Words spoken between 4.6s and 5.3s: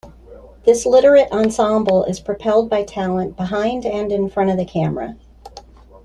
camera.